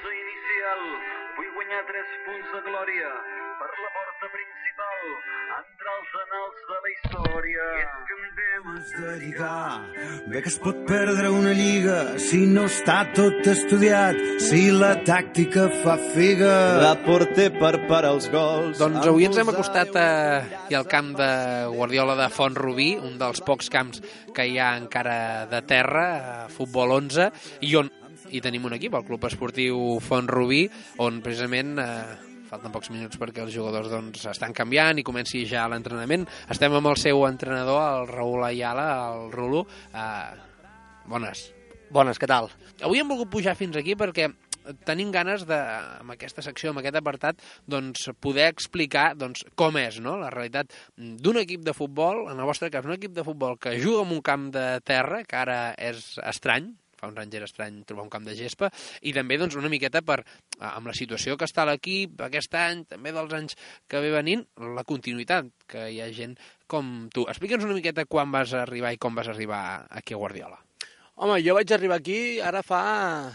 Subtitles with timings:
[0.00, 0.82] 11 inicial,
[1.36, 3.08] vull guanyar 3 punts de glòria
[3.60, 5.02] per la porta principal,
[5.56, 7.66] entrar als anals de la història.
[7.76, 9.66] I és que em deus dedicar.
[10.32, 11.98] Bé que es pot perdre una lliga
[12.30, 16.56] si no està tot estudiat, si la tàctica fa figa.
[16.80, 18.80] La porter per parar els gols.
[18.80, 20.08] Doncs avui ens hem acostat a,
[20.72, 21.30] i al camp de
[21.76, 24.00] Guardiola de Font Rubí, un dels pocs camps
[24.32, 26.10] que hi ha encara de terra,
[26.46, 27.32] a futbol 11,
[27.68, 27.92] i on
[28.30, 30.64] hi tenim un equip, el Club Esportiu Font Rubí,
[31.02, 31.86] on precisament eh,
[32.50, 36.26] falten pocs minuts perquè els jugadors doncs, estan canviant i comenci ja l'entrenament.
[36.50, 39.64] Estem amb el seu entrenador, el Raül Ayala, el Rulo.
[39.94, 41.48] Eh, bones.
[41.90, 42.50] Bones, què tal?
[42.86, 44.30] Avui hem volgut pujar fins aquí perquè
[44.86, 45.56] tenim ganes de,
[46.00, 47.40] amb aquesta secció, amb aquest apartat,
[47.70, 50.16] doncs, poder explicar doncs, com és no?
[50.20, 53.78] la realitat d'un equip de futbol, en el vostre cas, un equip de futbol que
[53.80, 57.80] juga en un camp de terra, que ara és estrany, fa uns anys era estrany
[57.88, 58.70] trobar un camp de gespa,
[59.02, 60.20] i també doncs, una miqueta per,
[60.60, 64.44] amb la situació que està l'equip aquest any, també dels anys que ve venint,
[64.76, 66.36] la continuïtat, que hi ha gent
[66.70, 67.26] com tu.
[67.30, 70.60] Explica'ns una miqueta quan vas arribar i com vas arribar aquí a Guardiola.
[71.20, 72.82] Home, jo vaig arribar aquí ara fa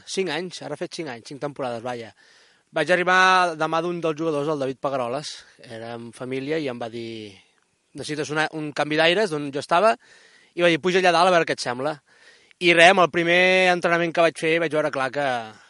[0.10, 2.14] 5 anys, ara ha fet 5 anys, 5 temporades, vaja.
[2.74, 5.36] Vaig arribar de mà d'un dels jugadors, el David Pagaroles,
[5.70, 7.30] érem família i em va dir
[7.94, 9.94] necessites una, un canvi d'aires d'on jo estava,
[10.56, 11.94] i va dir, puja allà dalt a veure què et sembla.
[12.64, 15.26] I res, amb el primer entrenament que vaig fer vaig veure clar que,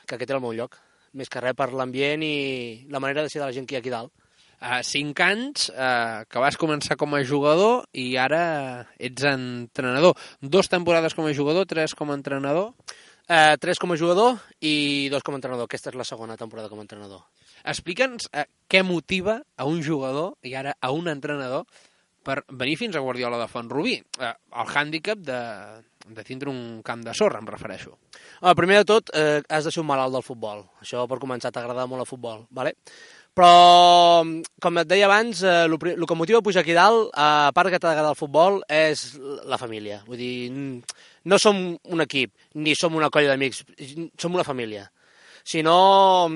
[0.05, 0.75] que aquest era el meu lloc.
[1.17, 3.80] Més que res per l'ambient i la manera de ser de la gent que hi
[3.80, 4.14] ha aquí dalt.
[4.55, 8.44] Uh, cinc anys uh, que vas començar com a jugador i ara
[9.01, 10.13] ets entrenador.
[10.41, 12.69] Dos temporades com a jugador, tres com a entrenador?
[13.25, 15.66] Uh, tres com a jugador i dos com a entrenador.
[15.66, 17.25] Aquesta és la segona temporada com a entrenador.
[17.66, 21.66] Explica'ns uh, què motiva a un jugador i ara a un entrenador
[22.25, 23.97] per venir fins a Guardiola de Font Rubí.
[24.22, 25.41] Uh, el hàndicap de,
[26.13, 27.97] de tindre un camp de sorra, em refereixo.
[28.41, 30.66] El primer de tot, eh, has de ser un malalt del futbol.
[30.81, 32.75] Això per començar, t'agrada molt el futbol, ¿vale?
[33.35, 34.23] Però,
[34.63, 35.77] com et deia abans, eh, el,
[36.07, 40.03] que motiva pujar aquí dalt, a part que t'agrada el futbol, és la família.
[40.07, 40.81] Vull dir,
[41.25, 43.66] no som un equip, ni som una colla d'amics,
[44.17, 44.89] som una família.
[45.43, 46.31] Si no,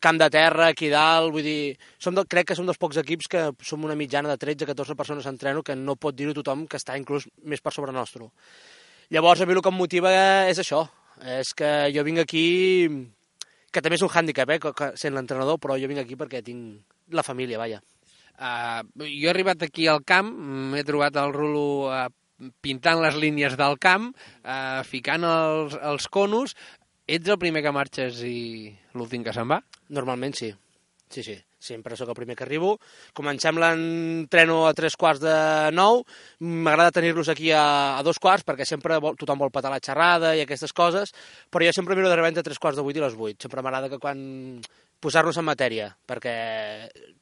[0.00, 3.28] camp de terra, aquí dalt, vull dir, som de, crec que som dels pocs equips
[3.28, 6.96] que som una mitjana de 13-14 persones entreno que no pot dir-ho tothom que està
[6.96, 8.30] inclús més per sobre nostre.
[9.10, 10.10] Llavors, a mi el que em motiva
[10.50, 10.82] és això,
[11.40, 12.42] és que jo vinc aquí,
[13.72, 17.24] que també és un hàndicap, eh, sent l'entrenador, però jo vinc aquí perquè tinc la
[17.24, 17.80] família, vaja.
[18.38, 20.28] Uh, jo he arribat aquí al camp,
[20.74, 22.04] m'he trobat el rulo uh,
[22.60, 24.12] pintant les línies del camp,
[24.44, 26.54] uh, ficant els, els conos.
[27.08, 29.62] Ets el primer que marxes i l'últim que se'n va?
[29.88, 30.52] Normalment sí,
[31.08, 32.76] sí, sí sempre sóc el primer que arribo.
[33.16, 35.36] Comencem l'entreno a tres quarts de
[35.74, 36.04] nou,
[36.40, 40.34] m'agrada tenir-los aquí a, a dos quarts perquè sempre vol, tothom vol patar la xerrada
[40.38, 41.14] i aquestes coses,
[41.50, 43.38] però jo sempre miro d'arribar entre tres quarts de vuit i les vuit.
[43.42, 44.60] Sempre m'agrada que quan
[45.00, 46.34] posar-nos en matèria, perquè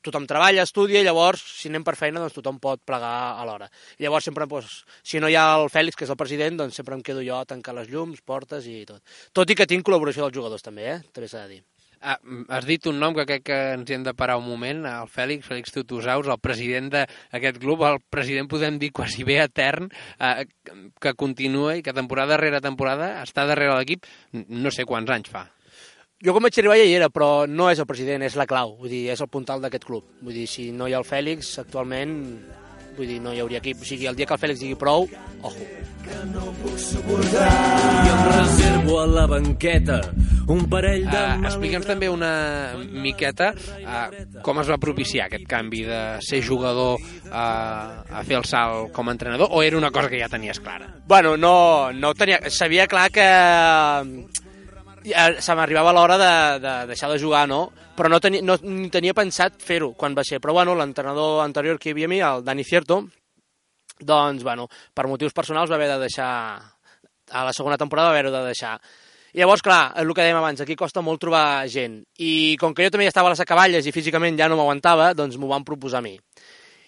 [0.05, 3.69] tothom treballa, estudia, i llavors, si anem per feina, doncs tothom pot plegar a l'hora.
[4.01, 6.97] Llavors, sempre, doncs, si no hi ha el Fèlix, que és el president, doncs sempre
[6.97, 9.03] em quedo jo a tancar les llums, portes i tot.
[9.37, 11.01] Tot i que tinc col·laboració dels jugadors, també, eh?
[11.13, 11.65] També s'ha de dir.
[12.07, 12.21] Ah,
[12.55, 15.09] has dit un nom que crec que ens hi hem de parar un moment, el
[15.11, 19.89] Fèlix, Fèlix Tutusaus, el president d'aquest club, el president podem dir quasi bé etern,
[20.23, 20.45] eh,
[21.03, 24.07] que continua i que temporada darrere temporada està darrere l'equip
[24.47, 25.49] no sé quants anys fa.
[26.23, 28.77] Jo com vaig arribar ja hi era, però no és el president, és la clau,
[28.79, 30.07] vull dir, és el puntal d'aquest club.
[30.23, 32.15] Vull dir, si no hi ha el Fèlix, actualment
[32.97, 33.83] vull dir, no hi hauria equip.
[33.83, 35.11] O sigui, el dia que el Fèlix digui prou,
[35.43, 35.69] ojo.
[36.07, 40.01] Que no puc suportar i em reservo a la banqueta
[40.49, 41.21] un parell de...
[41.21, 47.01] Uh, Explica'ns també una miqueta uh, com es va propiciar aquest canvi de ser jugador
[47.01, 50.61] uh, a fer el salt com a entrenador, o era una cosa que ja tenies
[50.61, 50.89] clara?
[51.07, 52.41] Bueno, no, no tenia...
[52.51, 53.27] Sabia clar que
[55.07, 56.33] se m'arribava l'hora de,
[56.63, 57.69] de deixar de jugar, no?
[57.97, 60.41] Però no, tenia, no ni tenia pensat fer-ho quan va ser.
[60.43, 63.05] Però, bueno, l'entrenador anterior que hi havia a mi, el Dani Cierto,
[63.99, 66.31] doncs, bueno, per motius personals va haver de deixar...
[67.27, 68.77] A la segona temporada va haver de deixar.
[69.37, 72.01] Llavors, clar, el que dèiem abans, aquí costa molt trobar gent.
[72.25, 75.11] I com que jo també ja estava a les acaballes i físicament ja no m'aguantava,
[75.15, 76.15] doncs m'ho van proposar a mi.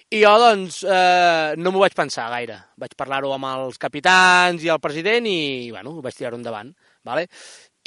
[0.08, 2.56] I jo, doncs, eh, no m'ho vaig pensar gaire.
[2.80, 6.72] Vaig parlar-ho amb els capitans i el president i, bueno, vaig tirar-ho endavant.
[7.04, 7.28] Vale?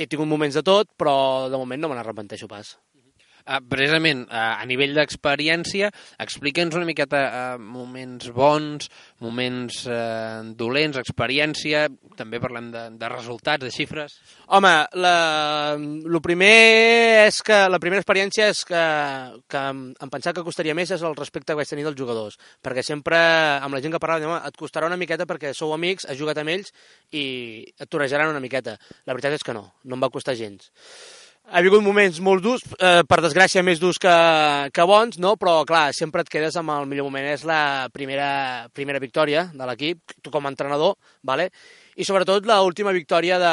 [0.02, 2.75] he tingut moments de tot, però de moment no me n'arrepenteixo pas.
[3.41, 5.89] Uh, precisament, uh, a nivell d'experiència,
[6.21, 8.89] explica'ns una miqueta uh, moments bons,
[9.23, 14.17] moments uh, dolents, experiència, també parlem de, de resultats, de xifres.
[14.53, 15.15] Home, la,
[15.77, 16.51] el primer
[17.25, 18.83] és que la primera experiència és que,
[19.51, 22.85] que em pensava que costaria més és el respecte que vaig tenir dels jugadors, perquè
[22.85, 23.17] sempre
[23.61, 26.41] amb la gent que parlava, home, et costarà una miqueta perquè sou amics, has jugat
[26.41, 26.73] amb ells
[27.11, 27.25] i
[27.77, 28.77] et torejaran una miqueta.
[29.07, 30.71] La veritat és que no, no em va costar gens.
[31.49, 34.11] Ha hagut moments molt durs, eh, per desgràcia més durs que,
[34.71, 35.33] que bons, no?
[35.41, 39.67] però clar, sempre et quedes amb el millor moment, és la primera, primera victòria de
[39.67, 40.95] l'equip, tu com a entrenador,
[41.27, 41.49] vale?
[41.97, 43.51] i sobretot l'última victòria de,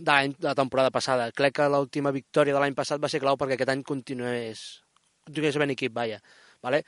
[0.00, 1.28] de, de la temporada passada.
[1.30, 4.64] Crec que l'última victòria de l'any passat va ser clau perquè aquest any continués,
[5.28, 6.18] continués ben equip, vaja.
[6.64, 6.82] Vale?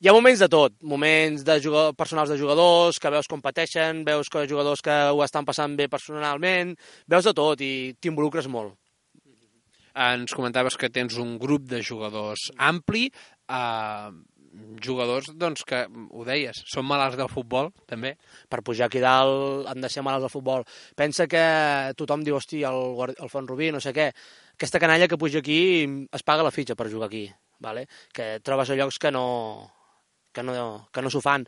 [0.00, 4.06] Hi ha moments de tot, moments de jugador, personals de jugadors, que veus com pateixen,
[4.08, 6.72] veus que jugadors que ho estan passant bé personalment,
[7.06, 8.78] veus de tot i t'involucres molt.
[9.92, 13.08] Ens comentaves que tens un grup de jugadors ampli,
[13.52, 14.12] uh,
[14.84, 18.16] jugadors doncs, que, ho deies, són malalts del futbol, també.
[18.48, 20.64] per pujar aquí dalt han de ser malalts del futbol.
[20.96, 24.10] Pensa que tothom diu, hosti, el, el Font Rubí, no sé què.
[24.54, 27.30] Aquesta canalla que puja aquí es paga la fitxa per jugar aquí,
[27.60, 27.86] vale?
[28.12, 29.72] que trobes a llocs que no,
[30.32, 31.46] que no, que no s'ho fan.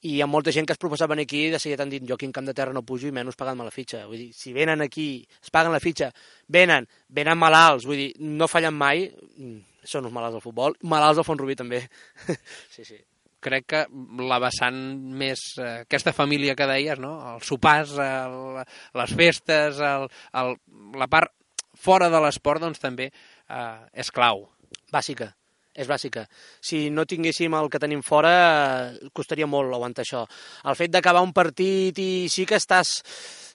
[0.00, 2.04] I hi ha molta gent que es proposa venir aquí i de seguida t'han dit
[2.08, 4.06] jo aquí en Camp de Terra no pujo i menys pagant-me la fitxa.
[4.08, 5.08] Vull dir, si venen aquí,
[5.42, 6.08] es paguen la fitxa,
[6.48, 11.20] venen, venen malalts, vull dir, no fallen mai, mm, són uns malalts del futbol, malalts
[11.20, 11.82] del Font Rubí també.
[12.74, 12.96] sí, sí.
[13.40, 13.82] Crec que
[14.28, 14.78] la vessant
[15.16, 15.42] més...
[15.56, 17.14] Eh, aquesta família que deies, no?
[17.34, 18.62] Els sopars, el,
[19.00, 20.08] les festes, el,
[20.42, 20.56] el,
[21.00, 21.32] la part
[21.80, 24.48] fora de l'esport, doncs també eh, és clau.
[24.92, 25.30] bàsica,
[25.74, 26.24] és bàsica.
[26.60, 30.24] Si no tinguéssim el que tenim fora, costaria molt aguantar això.
[30.66, 33.00] El fet d'acabar un partit i sí que estàs...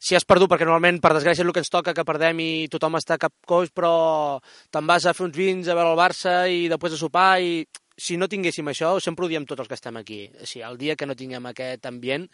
[0.06, 2.68] Si has perdut, perquè normalment, per desgràcia, és el que ens toca, que perdem i
[2.70, 4.38] tothom està cap coix, però
[4.70, 7.64] te'n vas a fer uns vins a veure el Barça i després a sopar i
[7.98, 10.20] si no tinguéssim això, sempre ho diem tots els que estem aquí.
[10.30, 12.28] O sigui, el dia que no tinguem aquest ambient,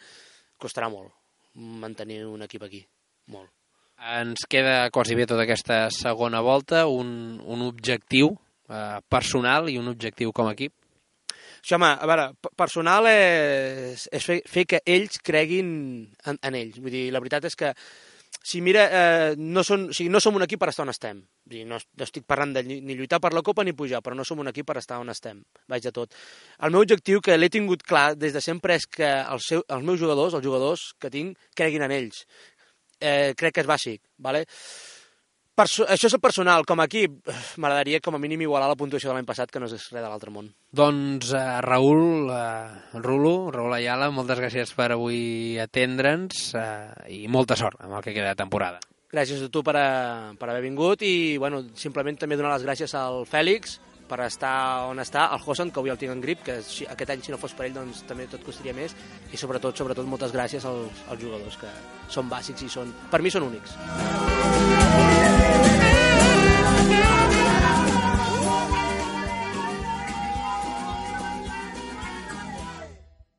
[0.60, 1.14] costarà molt
[1.54, 2.82] mantenir un equip aquí.
[3.32, 3.48] Molt.
[4.18, 8.34] Ens queda quasi bé tota aquesta segona volta, un, un objectiu
[8.72, 10.74] eh, personal i un objectiu com a equip.
[11.62, 15.68] Això, home, a veure, personal és, és fer, fer que ells creguin
[16.26, 16.80] en, en ells.
[16.82, 17.70] Vull dir, la veritat és que
[18.42, 21.20] si mira, eh, no, són, o sigui, no som un equip per estar on estem.
[21.46, 24.16] Vull dir, no, no estic parlant de ni lluitar per la Copa ni pujar, però
[24.18, 25.44] no som un equip per estar on estem.
[25.70, 26.16] Vaig de tot.
[26.58, 29.86] El meu objectiu, que l'he tingut clar des de sempre, és que els, seu, els
[29.86, 32.24] meus jugadors, els jugadors que tinc, creguin en ells.
[32.98, 34.02] Eh, crec que és bàsic.
[34.18, 34.42] Vale?
[35.52, 36.64] Perso això és el personal.
[36.68, 37.18] Com a equip,
[37.60, 40.06] m'agradaria com a mínim igualar la puntuació de l'any passat, que no és res de
[40.06, 40.48] l'altre món.
[40.72, 47.58] Doncs eh, Raül, eh, Rulo, Raül Ayala, moltes gràcies per avui atendre'ns eh, i molta
[47.60, 48.80] sort amb el que queda de temporada.
[49.12, 49.88] Gràcies a tu per, a,
[50.40, 53.76] per haver vingut i bueno, simplement també donar les gràcies al Fèlix
[54.08, 57.14] per estar on està, al Hossen, que avui el tinc en grip, que si, aquest
[57.14, 58.96] any si no fos per ell doncs també tot costaria més,
[59.32, 61.72] i sobretot, sobretot moltes gràcies als, als jugadors, que
[62.12, 65.20] són bàsics i són, per mi són únics.